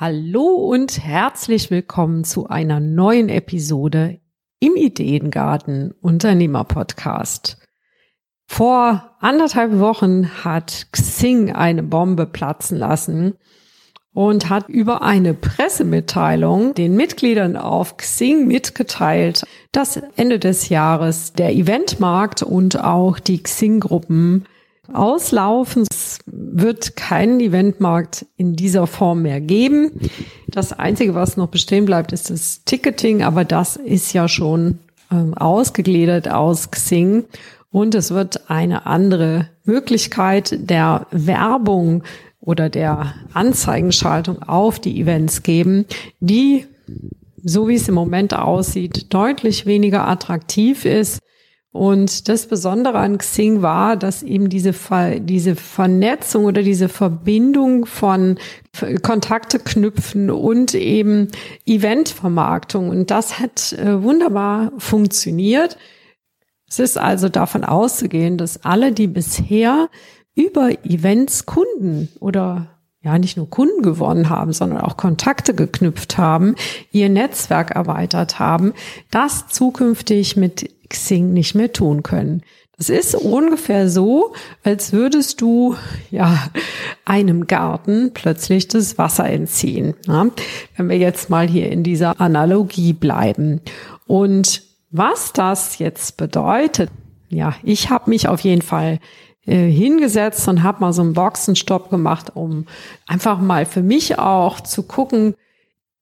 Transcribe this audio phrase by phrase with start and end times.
[0.00, 4.18] Hallo und herzlich willkommen zu einer neuen Episode
[4.58, 7.58] im Ideengarten Unternehmer Podcast.
[8.46, 13.34] Vor anderthalb Wochen hat Xing eine Bombe platzen lassen
[14.14, 21.52] und hat über eine Pressemitteilung den Mitgliedern auf Xing mitgeteilt, dass Ende des Jahres der
[21.52, 24.46] Eventmarkt und auch die Xing-Gruppen
[24.94, 25.84] auslaufen.
[25.90, 29.92] Es wird keinen Eventmarkt in dieser Form mehr geben.
[30.48, 34.78] Das Einzige, was noch bestehen bleibt, ist das Ticketing, aber das ist ja schon
[35.10, 37.24] ähm, ausgegliedert aus Xing.
[37.70, 42.02] Und es wird eine andere Möglichkeit der Werbung
[42.40, 45.84] oder der Anzeigenschaltung auf die Events geben,
[46.20, 46.66] die,
[47.44, 51.20] so wie es im Moment aussieht, deutlich weniger attraktiv ist
[51.72, 57.86] und das Besondere an Xing war, dass eben diese, Ver diese Vernetzung oder diese Verbindung
[57.86, 58.38] von
[59.02, 61.28] Kontakte knüpfen und eben
[61.66, 62.88] Eventvermarktung.
[62.88, 65.78] Und das hat äh, wunderbar funktioniert.
[66.68, 69.88] Es ist also davon auszugehen, dass alle, die bisher
[70.34, 76.54] über Events Kunden oder ja nicht nur Kunden gewonnen haben, sondern auch Kontakte geknüpft haben,
[76.90, 78.72] ihr Netzwerk erweitert haben,
[79.10, 82.42] das zukünftig mit Xing nicht mehr tun können.
[82.76, 84.32] Das ist ungefähr so,
[84.64, 85.76] als würdest du
[86.10, 86.48] ja
[87.04, 89.94] einem Garten plötzlich das Wasser entziehen.
[90.06, 90.26] Ja?
[90.76, 93.60] Wenn wir jetzt mal hier in dieser Analogie bleiben.
[94.06, 96.90] Und was das jetzt bedeutet,
[97.28, 98.98] ja, ich habe mich auf jeden Fall
[99.46, 102.64] äh, hingesetzt und habe mal so einen Boxenstopp gemacht, um
[103.06, 105.34] einfach mal für mich auch zu gucken,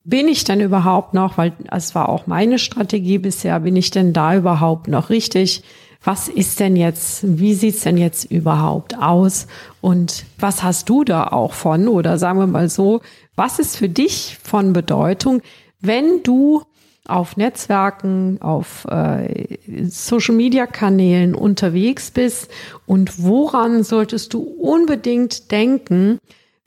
[0.03, 4.13] bin ich denn überhaupt noch, weil es war auch meine Strategie bisher, bin ich denn
[4.13, 5.63] da überhaupt noch richtig?
[6.03, 9.47] Was ist denn jetzt, wie sieht's denn jetzt überhaupt aus?
[9.81, 11.89] Und was hast du da auch von?
[11.89, 13.01] Oder sagen wir mal so,
[13.35, 15.41] was ist für dich von Bedeutung,
[15.81, 16.63] wenn du
[17.05, 22.49] auf Netzwerken, auf äh, Social-Media-Kanälen unterwegs bist
[22.85, 26.19] und woran solltest du unbedingt denken,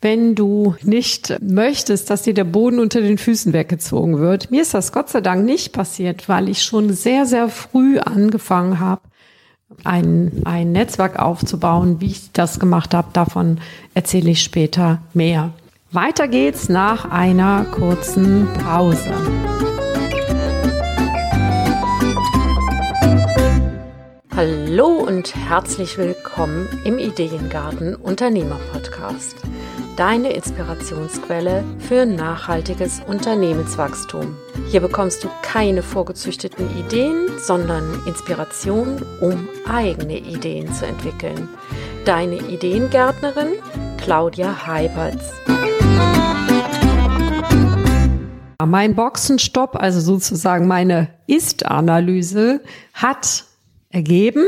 [0.03, 4.51] wenn du nicht möchtest, dass dir der Boden unter den Füßen weggezogen wird.
[4.51, 8.81] Mir ist das Gott sei Dank nicht passiert, weil ich schon sehr, sehr früh angefangen
[8.81, 9.01] habe,
[9.85, 12.01] ein, ein Netzwerk aufzubauen.
[12.01, 13.61] Wie ich das gemacht habe, davon
[13.95, 15.53] erzähle ich später mehr.
[15.93, 19.13] Weiter geht's nach einer kurzen Pause.
[24.35, 29.37] Hallo und herzlich willkommen im Ideengarten Unternehmer Podcast
[29.97, 34.37] deine Inspirationsquelle für nachhaltiges Unternehmenswachstum.
[34.71, 41.49] Hier bekommst du keine vorgezüchteten Ideen, sondern Inspiration, um eigene Ideen zu entwickeln.
[42.05, 43.55] Deine Ideengärtnerin
[43.99, 45.33] Claudia Heiberts.
[48.65, 52.61] Mein Boxenstopp, also sozusagen meine Ist-Analyse,
[52.95, 53.45] hat
[53.91, 54.47] ergeben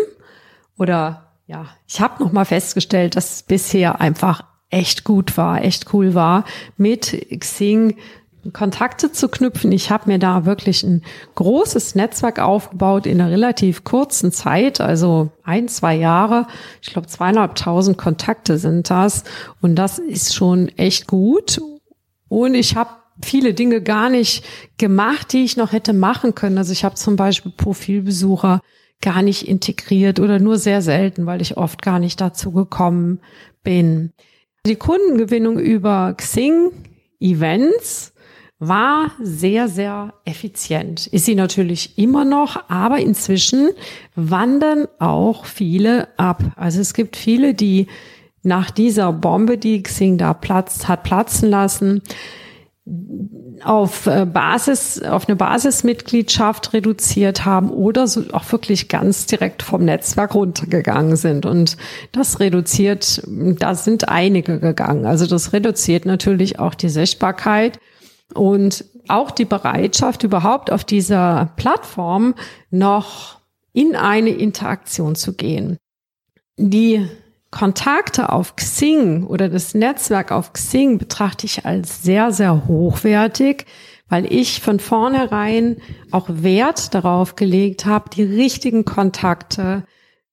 [0.78, 4.44] oder ja, ich habe noch mal festgestellt, dass bisher einfach
[4.74, 6.44] echt gut war, echt cool war,
[6.76, 7.96] mit Xing
[8.52, 9.72] Kontakte zu knüpfen.
[9.72, 11.02] Ich habe mir da wirklich ein
[11.34, 16.46] großes Netzwerk aufgebaut in einer relativ kurzen Zeit, also ein, zwei Jahre.
[16.82, 19.24] Ich glaube, zweieinhalbtausend Kontakte sind das.
[19.62, 21.60] Und das ist schon echt gut.
[22.28, 22.90] Und ich habe
[23.22, 24.44] viele Dinge gar nicht
[24.76, 26.58] gemacht, die ich noch hätte machen können.
[26.58, 28.60] Also ich habe zum Beispiel Profilbesucher
[29.00, 33.20] gar nicht integriert oder nur sehr selten, weil ich oft gar nicht dazu gekommen
[33.62, 34.12] bin.
[34.66, 36.70] Die Kundengewinnung über Xing
[37.20, 38.14] Events
[38.58, 41.06] war sehr, sehr effizient.
[41.06, 43.72] Ist sie natürlich immer noch, aber inzwischen
[44.14, 46.42] wandern auch viele ab.
[46.56, 47.88] Also es gibt viele, die
[48.42, 52.00] nach dieser Bombe, die Xing da platzt, hat platzen lassen,
[53.62, 59.84] auf äh, Basis, auf eine Basismitgliedschaft reduziert haben oder so auch wirklich ganz direkt vom
[59.84, 61.46] Netzwerk runtergegangen sind.
[61.46, 61.78] Und
[62.12, 65.06] das reduziert, da sind einige gegangen.
[65.06, 67.78] Also das reduziert natürlich auch die Sichtbarkeit
[68.34, 72.34] und auch die Bereitschaft, überhaupt auf dieser Plattform
[72.70, 73.40] noch
[73.72, 75.78] in eine Interaktion zu gehen.
[76.56, 77.06] Die
[77.54, 83.66] Kontakte auf Xing oder das Netzwerk auf Xing betrachte ich als sehr, sehr hochwertig,
[84.08, 85.76] weil ich von vornherein
[86.10, 89.84] auch Wert darauf gelegt habe, die richtigen Kontakte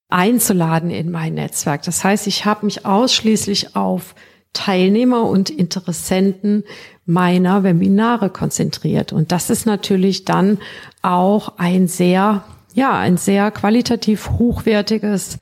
[0.09, 1.83] einzuladen in mein Netzwerk.
[1.83, 4.15] Das heißt, ich habe mich ausschließlich auf
[4.53, 6.63] Teilnehmer und Interessenten
[7.05, 9.13] meiner Webinare konzentriert.
[9.13, 10.57] Und das ist natürlich dann
[11.03, 12.43] auch ein sehr,
[12.73, 15.37] ja, ein sehr qualitativ hochwertiges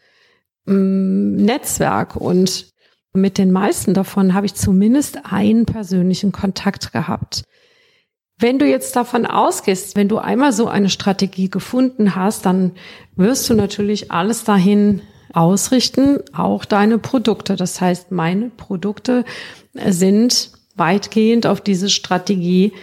[0.69, 2.69] Netzwerk und
[3.13, 7.44] Mit den meisten davon habe ich zumindest einen persönlichen Kontakt gehabt.
[8.38, 12.74] Wenn du jetzt davon ausgehst, wenn du einmal so eine Strategie gefunden hast, dann
[13.16, 15.01] wirst du natürlich alles dahin
[15.33, 17.56] ausrichten, auch deine Produkte.
[17.56, 19.25] Das heißt, meine Produkte
[19.74, 22.74] sind weitgehend auf diese Strategie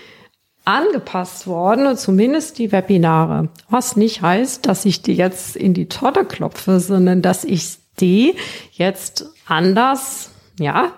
[0.66, 3.48] angepasst worden zumindest die Webinare.
[3.70, 8.34] Was nicht heißt, dass ich die jetzt in die Torte klopfe, sondern dass ich die
[8.72, 10.92] jetzt anders, ja,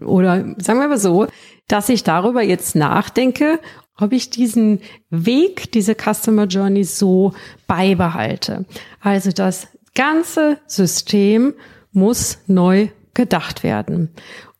[0.00, 1.26] oder sagen wir mal so,
[1.68, 3.60] dass ich darüber jetzt nachdenke,
[3.98, 4.80] ob ich diesen
[5.10, 7.34] Weg, diese Customer Journey so
[7.66, 8.64] beibehalte.
[9.00, 11.52] Also das ganze System
[11.92, 14.10] muss neu gedacht werden.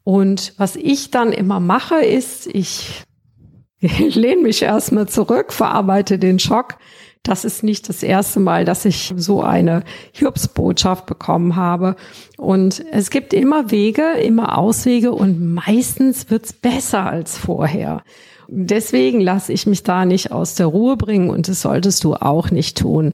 [0.05, 3.05] Und was ich dann immer mache, ist, ich
[3.81, 6.77] lehne mich erstmal zurück, verarbeite den Schock.
[7.23, 11.97] Das ist nicht das erste Mal, dass ich so eine Hiobsbotschaft bekommen habe.
[12.39, 18.03] Und es gibt immer Wege, immer Auswege und meistens wird's besser als vorher.
[18.49, 22.51] Deswegen lasse ich mich da nicht aus der Ruhe bringen und das solltest du auch
[22.51, 23.13] nicht tun.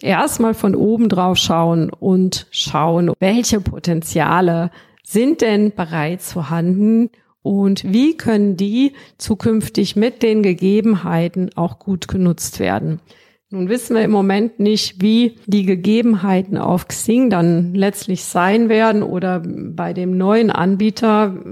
[0.00, 4.70] Erstmal von oben drauf schauen und schauen, welche Potenziale
[5.02, 7.10] sind denn bereits vorhanden
[7.48, 13.00] und wie können die zukünftig mit den Gegebenheiten auch gut genutzt werden.
[13.48, 19.02] Nun wissen wir im Moment nicht, wie die Gegebenheiten auf Xing dann letztlich sein werden
[19.02, 21.42] oder bei dem neuen Anbieter,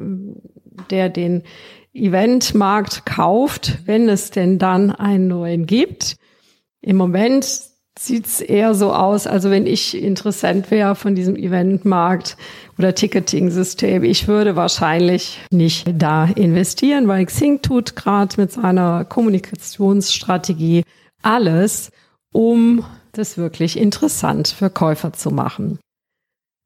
[0.90, 1.44] der den
[1.94, 6.16] Eventmarkt kauft, wenn es denn dann einen neuen gibt.
[6.82, 7.46] Im Moment
[7.98, 12.37] sieht's eher so aus, also wenn ich Interessent wäre von diesem Eventmarkt
[12.78, 20.82] oder Ticketing-System, ich würde wahrscheinlich nicht da investieren, weil Xing tut gerade mit seiner Kommunikationsstrategie
[21.23, 21.90] alles,
[22.32, 25.78] um das wirklich interessant für Käufer zu machen.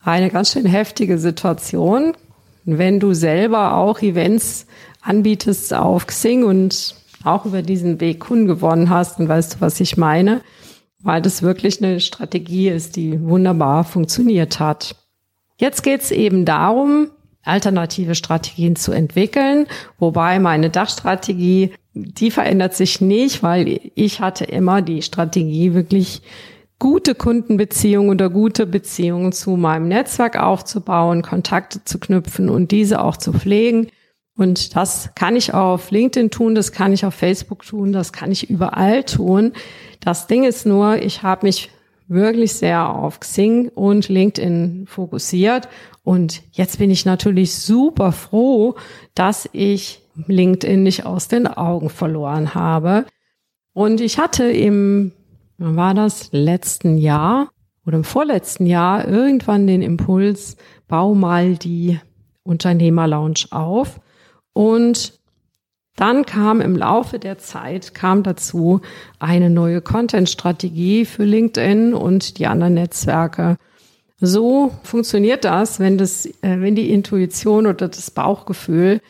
[0.03, 2.15] Eine ganz schön heftige Situation,
[2.65, 4.67] wenn du selber auch Events
[5.03, 9.81] anbietest auf Xing und auch über diesen Weg Kunden gewonnen hast, dann weißt du, was
[9.81, 10.41] ich meine,
[11.03, 14.97] weil das wirklich eine Strategie ist, die wunderbar funktioniert hat.
[15.61, 17.11] Jetzt geht es eben darum,
[17.43, 19.67] alternative Strategien zu entwickeln,
[19.99, 26.23] wobei meine Dachstrategie, die verändert sich nicht, weil ich hatte immer die Strategie wirklich
[26.79, 33.19] gute Kundenbeziehungen oder gute Beziehungen zu meinem Netzwerk aufzubauen, Kontakte zu knüpfen und diese auch
[33.19, 33.89] zu pflegen.
[34.39, 38.33] Und das kann ich auf LinkedIn tun, das kann ich auf Facebook tun, das kann
[38.33, 39.53] ich überall tun.
[40.01, 41.69] Das Ding ist nur, ich habe mich
[42.11, 45.69] wirklich sehr auf Xing und LinkedIn fokussiert.
[46.03, 48.75] Und jetzt bin ich natürlich super froh,
[49.15, 53.07] dass ich LinkedIn nicht aus den Augen verloren habe.
[53.73, 55.13] Und ich hatte im,
[55.57, 57.51] war das, letzten Jahr
[57.87, 60.57] oder im vorletzten Jahr irgendwann den Impuls,
[60.89, 62.01] bau mal die
[62.43, 64.01] Unternehmerlounge auf.
[64.53, 65.20] Und
[65.97, 68.81] dann kam im Laufe der Zeit, kam dazu
[69.19, 73.57] eine neue Content-Strategie für LinkedIn und die anderen Netzwerke.
[74.21, 79.01] So funktioniert das, wenn das, äh, wenn die Intuition oder das Bauchgefühl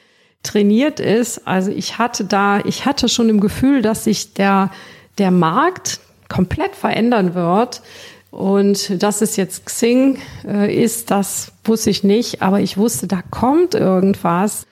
[0.42, 1.46] trainiert ist.
[1.46, 4.70] Also ich hatte da, ich hatte schon im Gefühl, dass sich der,
[5.18, 7.82] der Markt komplett verändern wird.
[8.30, 13.22] Und dass es jetzt Xing äh, ist, das wusste ich nicht, aber ich wusste, da
[13.28, 14.66] kommt irgendwas.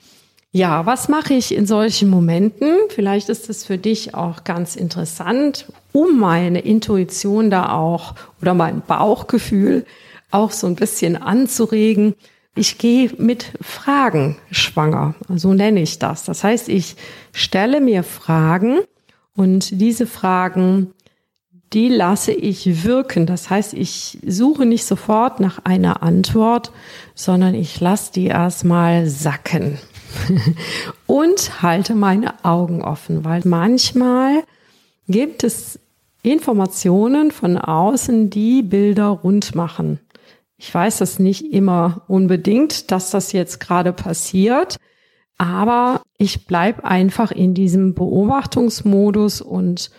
[0.50, 2.74] Ja, was mache ich in solchen Momenten?
[2.88, 8.80] Vielleicht ist es für dich auch ganz interessant, um meine Intuition da auch oder mein
[8.80, 9.84] Bauchgefühl
[10.30, 12.14] auch so ein bisschen anzuregen.
[12.54, 16.24] Ich gehe mit Fragen schwanger, so nenne ich das.
[16.24, 16.96] Das heißt, ich
[17.32, 18.78] stelle mir Fragen
[19.36, 20.94] und diese Fragen,
[21.74, 23.26] die lasse ich wirken.
[23.26, 26.72] Das heißt, ich suche nicht sofort nach einer Antwort,
[27.14, 29.78] sondern ich lasse die erstmal sacken.
[31.06, 34.42] und halte meine Augen offen, weil manchmal
[35.08, 35.78] gibt es
[36.22, 40.00] Informationen von außen, die Bilder rund machen.
[40.56, 44.76] Ich weiß das nicht immer unbedingt, dass das jetzt gerade passiert,
[45.38, 49.90] aber ich bleib einfach in diesem Beobachtungsmodus und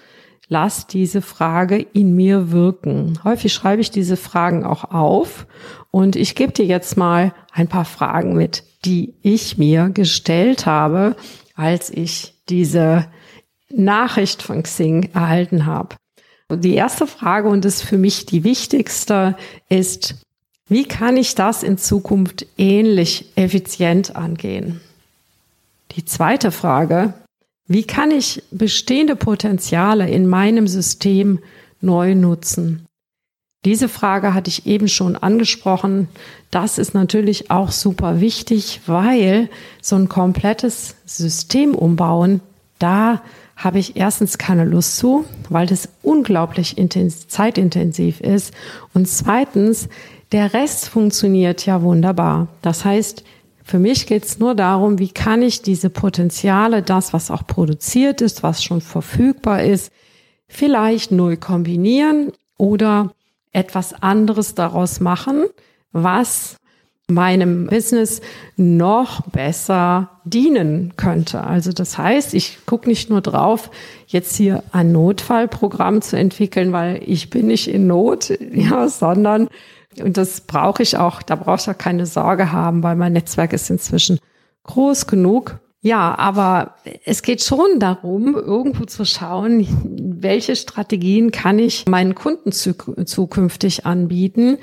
[0.49, 3.19] lass diese Frage in mir wirken.
[3.23, 5.47] Häufig schreibe ich diese Fragen auch auf
[5.91, 11.15] und ich gebe dir jetzt mal ein paar Fragen mit, die ich mir gestellt habe,
[11.55, 13.05] als ich diese
[13.69, 15.95] Nachricht von Xing erhalten habe.
[16.51, 19.35] Die erste Frage, und das ist für mich die wichtigste,
[19.69, 20.15] ist,
[20.67, 24.81] wie kann ich das in Zukunft ähnlich effizient angehen?
[25.91, 27.13] Die zweite Frage,
[27.69, 31.37] wie kann ich bestehende Potenziale in meinem System
[31.81, 32.85] neu nutzen?
[33.63, 36.07] Diese Frage hatte ich eben schon angesprochen.
[36.49, 39.49] Das ist natürlich auch super wichtig, weil
[39.83, 42.41] so ein komplettes System umbauen,
[42.79, 43.21] da
[43.55, 46.75] habe ich erstens keine Lust zu, weil das unglaublich
[47.27, 48.51] zeitintensiv ist.
[48.95, 49.89] Und zweitens,
[50.31, 52.47] der Rest funktioniert ja wunderbar.
[52.63, 53.23] Das heißt,
[53.69, 58.19] für mich geht es nur darum, wie kann ich diese Potenziale, das, was auch produziert
[58.19, 59.91] ist, was schon verfügbar ist,
[60.47, 63.11] vielleicht neu kombinieren oder
[63.51, 65.45] etwas anderes daraus machen,
[65.91, 66.57] was
[67.05, 68.21] meinem Business
[68.57, 71.43] noch besser dienen könnte.
[71.43, 73.69] Also das heißt, ich gucke nicht nur drauf,
[74.07, 79.47] jetzt hier ein Notfallprogramm zu entwickeln, weil ich bin nicht in Not, ja, sondern
[79.97, 83.53] und das brauche ich auch, da brauche ich auch keine Sorge haben, weil mein Netzwerk
[83.53, 84.19] ist inzwischen
[84.63, 85.59] groß genug.
[85.81, 89.65] Ja, aber es geht schon darum, irgendwo zu schauen,
[90.19, 94.57] welche Strategien kann ich meinen Kunden zukünftig anbieten,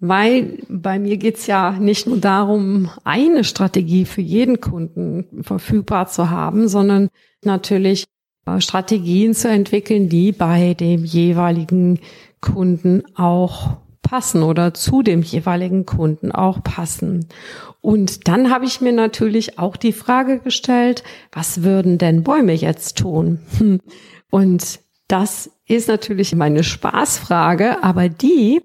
[0.00, 6.28] weil bei mir geht's ja nicht nur darum, eine Strategie für jeden Kunden verfügbar zu
[6.28, 7.08] haben, sondern
[7.42, 8.04] natürlich
[8.46, 12.00] äh, Strategien zu entwickeln, die bei dem jeweiligen
[12.40, 13.78] Kunden auch
[14.10, 17.28] passen oder zu dem jeweiligen Kunden auch passen.
[17.80, 22.98] Und dann habe ich mir natürlich auch die Frage gestellt, was würden denn Bäume jetzt
[22.98, 23.38] tun?
[24.30, 28.62] Und das ist natürlich meine Spaßfrage, aber die,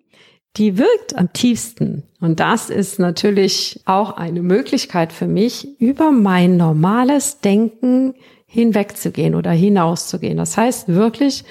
[0.57, 2.01] die wirkt am tiefsten.
[2.19, 8.15] Und das ist natürlich auch eine Möglichkeit für mich, über mein normales Denken
[8.47, 10.37] hinwegzugehen oder hinauszugehen.
[10.37, 11.43] Das heißt wirklich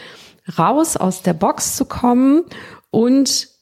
[0.58, 2.42] raus aus der Box zu kommen
[2.90, 3.53] und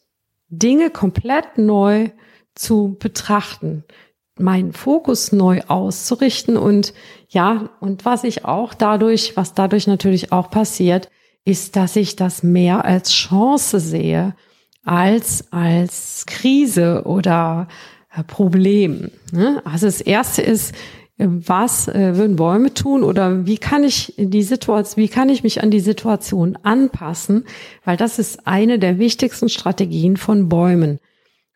[0.52, 2.11] Dinge komplett neu
[2.54, 3.85] zu betrachten,
[4.38, 6.92] meinen Fokus neu auszurichten und
[7.28, 11.11] ja, und was ich auch dadurch, was dadurch natürlich auch passiert,
[11.44, 14.35] ist, dass ich das mehr als Chance sehe
[14.85, 17.68] als als Krise oder
[18.14, 19.11] äh, Problem.
[19.32, 19.62] Ne?
[19.64, 20.75] Also das erste ist,
[21.26, 25.62] was äh, würden Bäume tun oder wie kann ich die Situation, wie kann ich mich
[25.62, 27.45] an die Situation anpassen?
[27.85, 30.99] Weil das ist eine der wichtigsten Strategien von Bäumen.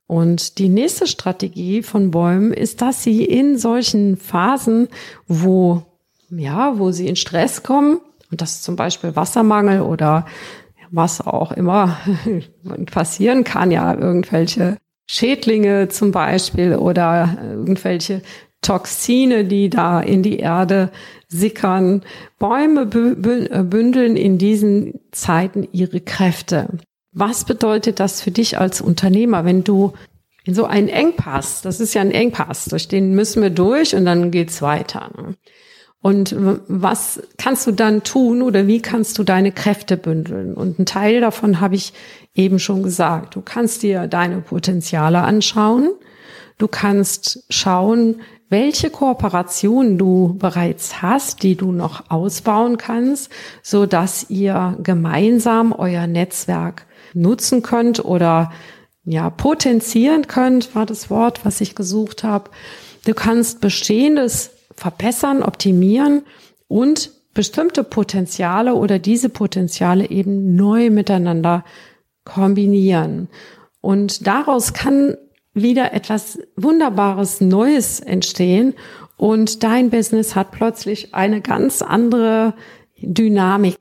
[0.07, 4.89] Und die nächste Strategie von Bäumen ist, dass sie in solchen Phasen,
[5.27, 5.83] wo,
[6.31, 10.27] ja, wo sie in Stress kommen, und das ist zum Beispiel Wassermangel oder
[10.91, 11.99] was auch immer
[12.93, 18.23] passieren kann, ja, irgendwelche Schädlinge zum Beispiel oder irgendwelche
[18.67, 20.91] Toxine, die da in die Erde
[21.29, 22.03] sickern.
[22.39, 26.69] Bäume äh, bündeln in diesen Zeiten ihre Kräfte.
[27.13, 29.93] Was bedeutet das für dich als Unternehmer, wenn du
[30.45, 34.05] in so einen Engpass, das ist ja ein Engpass, durch den müssen wir durch und
[34.05, 35.11] dann geht's weiter.
[35.17, 35.35] Ne?
[36.01, 36.37] Und
[36.69, 40.55] was kannst du dann tun oder wie kannst du deine Kräfte bündeln?
[40.55, 41.93] Und ein Teil davon habe ich
[42.35, 43.35] eben schon gesagt.
[43.35, 45.91] Du kannst dir deine Potenziale anschauen.
[46.59, 53.31] Du kannst schauen, welche Kooperationen du bereits hast, die du noch ausbauen kannst,
[53.63, 58.53] so dass ihr gemeinsam euer Netzwerk nutzen könnt oder
[59.05, 62.51] ja, potenzieren könnt, war das Wort, was ich gesucht habe.
[63.05, 66.23] Du kannst bestehendes verbessern, optimieren
[66.69, 71.65] und bestimmte Potenziale oder diese Potenziale eben neu miteinander
[72.25, 73.29] kombinieren.
[73.81, 75.17] Und daraus kann
[75.57, 78.75] wieder etwas Wunderbares Neues entstehen
[79.17, 82.55] und dein Business hat plötzlich eine ganz andere
[83.01, 83.79] Dynamik.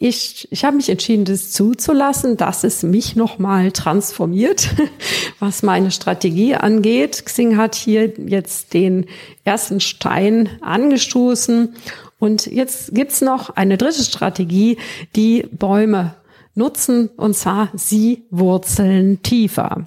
[0.00, 4.70] Ich, ich habe mich entschieden, das zuzulassen, dass es mich nochmal transformiert,
[5.40, 7.26] was meine Strategie angeht.
[7.26, 9.06] Xing hat hier jetzt den
[9.44, 11.74] ersten Stein angestoßen.
[12.20, 14.78] Und jetzt gibt's noch eine dritte Strategie,
[15.16, 16.14] die Bäume
[16.54, 19.86] nutzen, und zwar sie wurzeln tiefer.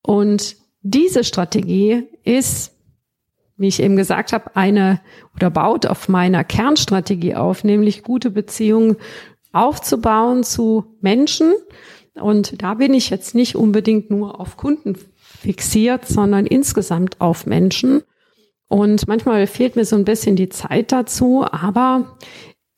[0.00, 2.72] Und diese Strategie ist,
[3.56, 5.00] wie ich eben gesagt habe, eine
[5.34, 8.96] oder baut auf meiner Kernstrategie auf, nämlich gute Beziehungen
[9.52, 11.52] aufzubauen zu Menschen.
[12.14, 18.02] Und da bin ich jetzt nicht unbedingt nur auf Kunden fixiert, sondern insgesamt auf Menschen.
[18.68, 22.16] Und manchmal fehlt mir so ein bisschen die Zeit dazu, aber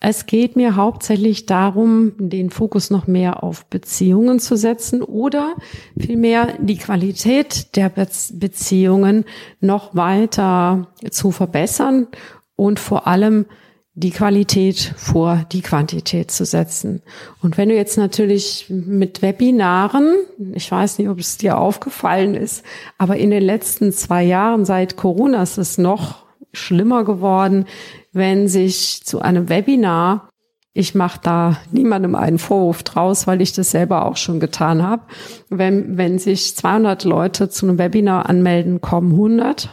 [0.05, 5.55] es geht mir hauptsächlich darum, den Fokus noch mehr auf Beziehungen zu setzen oder
[5.97, 9.25] vielmehr die Qualität der Beziehungen
[9.61, 12.09] noch weiter zu verbessern
[12.57, 13.47] und vor allem
[13.95, 17.03] die Qualität vor die Quantität zu setzen.
[17.41, 20.17] Und wenn du jetzt natürlich mit Webinaren,
[20.53, 22.65] ich weiß nicht, ob es dir aufgefallen ist,
[22.99, 27.67] aber in den letzten zwei Jahren seit Corona ist es noch schlimmer geworden,
[28.13, 30.29] wenn sich zu einem Webinar
[30.75, 35.03] ich mache da niemandem einen Vorwurf draus, weil ich das selber auch schon getan habe.
[35.51, 39.69] Wenn, wenn sich 200 Leute zu einem Webinar anmelden, kommen 100.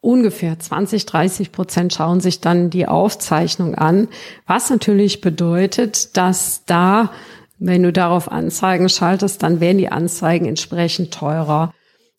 [0.00, 4.08] Ungefähr 20, 30 Prozent schauen sich dann die Aufzeichnung an,
[4.46, 7.10] was natürlich bedeutet, dass da,
[7.58, 11.72] wenn du darauf Anzeigen schaltest, dann werden die Anzeigen entsprechend teurer.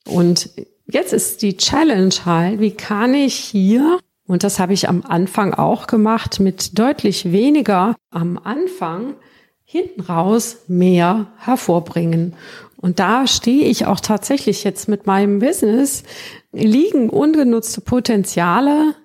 [0.08, 0.50] Und
[0.86, 5.54] jetzt ist die Challenge halt, wie kann ich hier und das habe ich am Anfang
[5.54, 9.16] auch gemacht mit deutlich weniger am Anfang
[9.64, 12.34] hinten raus mehr hervorbringen.
[12.78, 16.04] Und da stehe ich auch tatsächlich jetzt mit meinem Business,
[16.52, 18.96] liegen ungenutzte Potenziale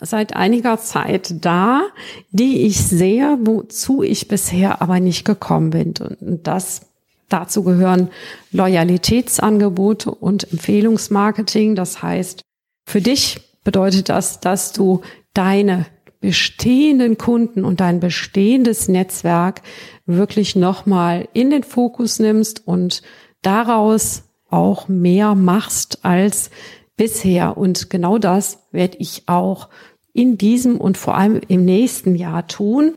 [0.00, 1.82] seit einiger Zeit da,
[2.30, 5.94] die ich sehe, wozu ich bisher aber nicht gekommen bin.
[6.20, 6.82] Und das
[7.28, 8.10] dazu gehören
[8.50, 11.74] Loyalitätsangebote und Empfehlungsmarketing.
[11.74, 12.42] Das heißt,
[12.86, 15.02] für dich bedeutet das, dass du
[15.34, 15.86] deine
[16.20, 19.62] bestehenden Kunden und dein bestehendes Netzwerk
[20.06, 23.02] wirklich nochmal in den Fokus nimmst und
[23.42, 26.50] daraus auch mehr machst als
[26.96, 27.56] bisher.
[27.56, 29.70] Und genau das werde ich auch
[30.12, 32.96] in diesem und vor allem im nächsten Jahr tun.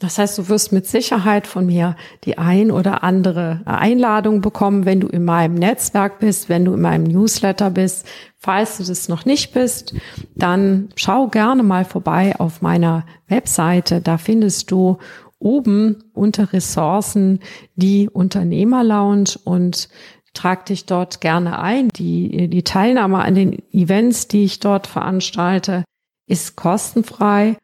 [0.00, 5.00] Das heißt, du wirst mit Sicherheit von mir die ein oder andere Einladung bekommen, wenn
[5.00, 8.06] du in meinem Netzwerk bist, wenn du in meinem Newsletter bist.
[8.36, 9.94] Falls du das noch nicht bist,
[10.36, 14.00] dann schau gerne mal vorbei auf meiner Webseite.
[14.00, 14.98] Da findest du
[15.40, 17.40] oben unter Ressourcen
[17.74, 19.88] die Unternehmerlounge und
[20.32, 21.88] trag dich dort gerne ein.
[21.96, 25.82] Die, die Teilnahme an den Events, die ich dort veranstalte,
[26.28, 27.56] ist kostenfrei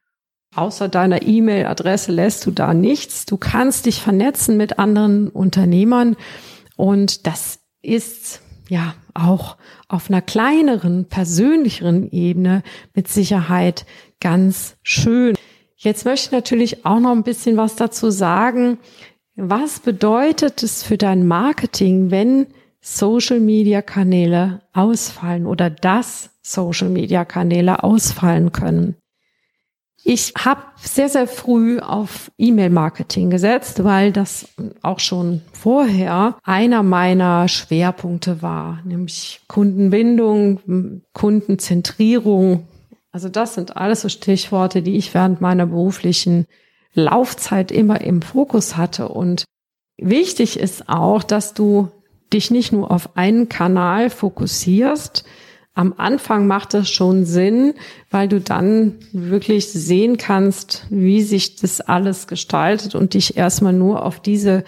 [0.57, 3.27] Außer deiner E-Mail-Adresse lässt du da nichts.
[3.27, 6.17] Du kannst dich vernetzen mit anderen Unternehmern
[6.77, 9.57] und das ist ja auch
[9.89, 12.63] auf einer kleineren, persönlicheren Ebene
[12.95, 13.85] mit Sicherheit
[14.21, 15.35] ganz schön.
[15.77, 18.79] Jetzt möchte ich natürlich auch noch ein bisschen was dazu sagen.
[19.37, 22.47] Was bedeutet es für dein Marketing, wenn
[22.81, 28.97] Social Media Kanäle ausfallen oder dass Social Media Kanäle ausfallen können?
[30.07, 34.49] Ich habe sehr, sehr früh auf E-Mail-Marketing gesetzt, weil das
[34.83, 42.69] auch schon vorher einer meiner Schwerpunkte war, nämlich Kundenbindung, Kundenzentrierung.
[43.13, 46.45] Also das sind alles so Stichworte, die ich während meiner beruflichen
[46.93, 49.09] Laufzeit immer im Fokus hatte.
[49.09, 49.45] Und
[49.97, 51.89] wichtig ist auch, dass du
[52.31, 55.25] dich nicht nur auf einen Kanal fokussierst,
[55.75, 57.75] am Anfang macht das schon Sinn,
[58.11, 64.05] weil du dann wirklich sehen kannst, wie sich das alles gestaltet und dich erstmal nur
[64.05, 64.65] auf diese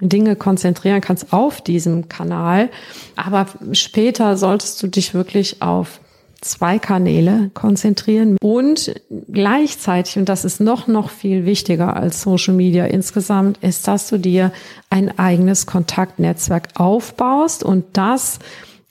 [0.00, 2.70] Dinge konzentrieren kannst auf diesem Kanal.
[3.16, 6.00] Aber später solltest du dich wirklich auf
[6.40, 8.94] zwei Kanäle konzentrieren und
[9.30, 14.18] gleichzeitig, und das ist noch, noch viel wichtiger als Social Media insgesamt, ist, dass du
[14.18, 14.50] dir
[14.88, 18.38] ein eigenes Kontaktnetzwerk aufbaust und das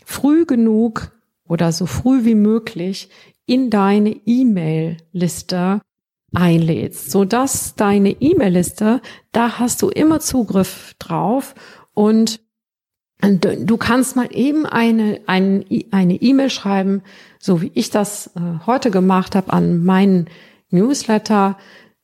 [0.06, 1.12] früh genug
[1.50, 3.10] oder so früh wie möglich
[3.46, 5.82] in deine E-Mail-Liste
[6.34, 11.56] einlädst, so dass deine E-Mail-Liste, da hast du immer Zugriff drauf
[11.94, 12.40] und
[13.22, 17.02] du kannst mal eben eine eine eine E-Mail schreiben,
[17.40, 20.30] so wie ich das äh, heute gemacht habe an meinen
[20.70, 21.58] Newsletter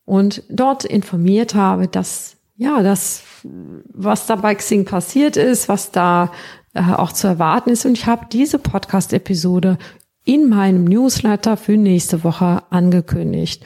[0.03, 6.31] und dort informiert habe, dass ja, das was da bei Xing passiert ist, was da
[6.75, 7.85] äh, auch zu erwarten ist.
[7.85, 9.77] Und ich habe diese Podcast-Episode
[10.25, 13.63] in meinem Newsletter für nächste Woche angekündigt.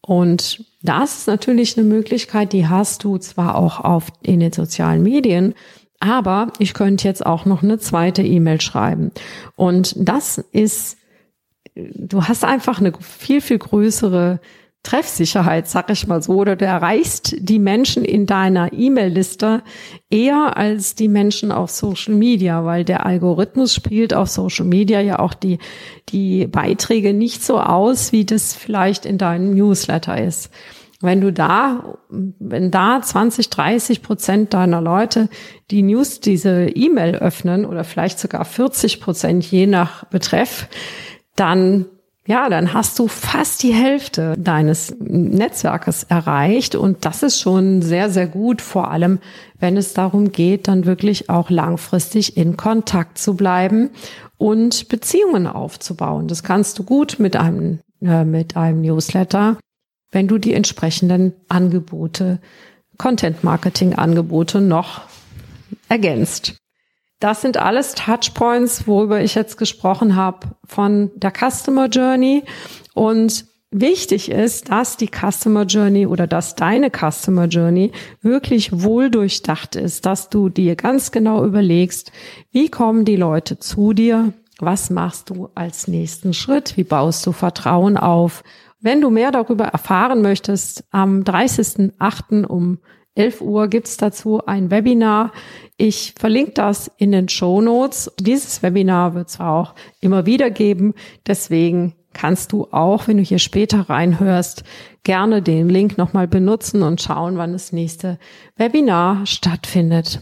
[0.00, 5.02] Und das ist natürlich eine Möglichkeit, die hast du zwar auch auf, in den sozialen
[5.02, 5.54] Medien,
[6.00, 9.10] aber ich könnte jetzt auch noch eine zweite E-Mail schreiben.
[9.56, 10.96] Und das ist,
[11.74, 14.40] du hast einfach eine viel, viel größere
[14.82, 19.62] Treffsicherheit, sag ich mal so, oder du erreichst die Menschen in deiner E-Mail-Liste
[20.08, 25.18] eher als die Menschen auf Social Media, weil der Algorithmus spielt auf Social Media ja
[25.18, 25.58] auch die,
[26.08, 30.50] die Beiträge nicht so aus, wie das vielleicht in deinem Newsletter ist.
[31.00, 35.28] Wenn du da, wenn da 20, 30 Prozent deiner Leute
[35.70, 40.68] die News, diese E-Mail öffnen oder vielleicht sogar 40 Prozent je nach Betreff,
[41.36, 41.86] dann
[42.28, 48.10] ja, dann hast du fast die Hälfte deines Netzwerkes erreicht und das ist schon sehr,
[48.10, 49.18] sehr gut, vor allem
[49.58, 53.88] wenn es darum geht, dann wirklich auch langfristig in Kontakt zu bleiben
[54.36, 56.28] und Beziehungen aufzubauen.
[56.28, 59.56] Das kannst du gut mit einem, äh, mit einem Newsletter,
[60.12, 62.40] wenn du die entsprechenden Angebote,
[62.98, 65.00] Content-Marketing-Angebote noch
[65.88, 66.56] ergänzt.
[67.20, 72.44] Das sind alles Touchpoints, worüber ich jetzt gesprochen habe von der Customer Journey.
[72.94, 77.90] Und wichtig ist, dass die Customer Journey oder dass deine Customer Journey
[78.22, 82.12] wirklich wohl durchdacht ist, dass du dir ganz genau überlegst,
[82.52, 87.32] wie kommen die Leute zu dir, was machst du als nächsten Schritt, wie baust du
[87.32, 88.44] Vertrauen auf.
[88.80, 92.44] Wenn du mehr darüber erfahren möchtest, am 30.08.
[92.44, 92.78] um
[93.18, 95.32] 11 Uhr gibt's dazu ein Webinar.
[95.76, 98.12] Ich verlinke das in den Show Notes.
[98.20, 100.94] Dieses Webinar wird es auch immer wieder geben.
[101.26, 104.62] Deswegen kannst du auch, wenn du hier später reinhörst,
[105.02, 108.18] gerne den Link nochmal benutzen und schauen, wann das nächste
[108.56, 110.20] Webinar stattfindet.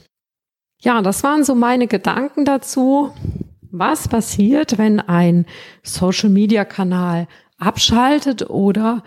[0.80, 3.12] Ja, das waren so meine Gedanken dazu.
[3.70, 5.44] Was passiert, wenn ein
[5.82, 7.28] Social-Media-Kanal
[7.58, 9.02] abschaltet oder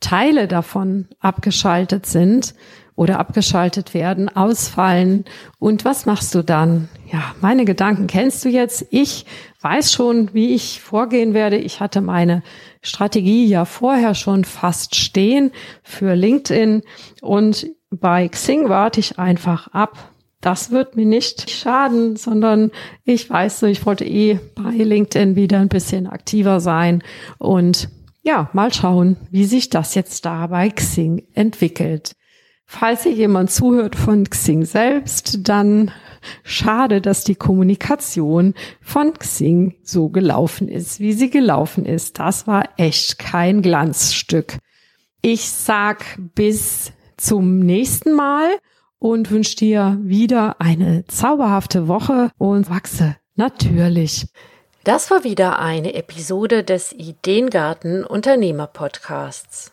[0.00, 2.54] Teile davon abgeschaltet sind?
[2.94, 5.24] Oder abgeschaltet werden, ausfallen.
[5.58, 6.88] Und was machst du dann?
[7.10, 8.86] Ja, meine Gedanken kennst du jetzt.
[8.90, 9.26] Ich
[9.60, 11.56] weiß schon, wie ich vorgehen werde.
[11.56, 12.42] Ich hatte meine
[12.82, 15.52] Strategie ja vorher schon fast stehen
[15.82, 16.82] für LinkedIn
[17.20, 20.10] und bei Xing warte ich einfach ab.
[20.40, 22.72] Das wird mir nicht schaden, sondern
[23.04, 27.02] ich weiß so, ich wollte eh bei LinkedIn wieder ein bisschen aktiver sein
[27.38, 27.88] und
[28.24, 32.12] ja, mal schauen, wie sich das jetzt da bei Xing entwickelt.
[32.74, 35.92] Falls hier jemand zuhört von Xing selbst, dann
[36.42, 42.18] schade, dass die Kommunikation von Xing so gelaufen ist, wie sie gelaufen ist.
[42.18, 44.56] Das war echt kein Glanzstück.
[45.20, 48.48] Ich sag bis zum nächsten Mal
[48.98, 54.26] und wünsche dir wieder eine zauberhafte Woche und wachse natürlich.
[54.82, 59.72] Das war wieder eine Episode des Ideengarten Unternehmer Podcasts.